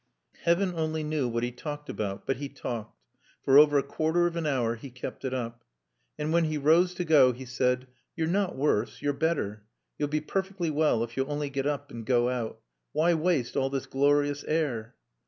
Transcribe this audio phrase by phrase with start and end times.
[0.45, 2.99] Heaven only knew what he talked about, but he talked;
[3.45, 5.63] for over a quarter of an hour he kept it up.
[6.17, 7.85] And when he rose to go he said,
[8.15, 9.03] "You're not worse.
[9.03, 9.61] You're better.
[9.99, 12.59] You'll be perfectly well if you'll only get up and go out.
[12.93, 14.95] Why waste all this glorious air?"